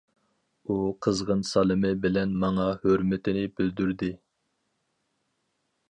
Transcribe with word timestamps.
ئۇ 0.67 0.77
قىزغىن 1.05 1.43
سالىمى 1.51 1.91
بىلەن 2.07 2.35
ماڭا 2.45 2.67
ھۆرمىتىنى 2.87 3.47
بىلدۈردى. 3.57 4.11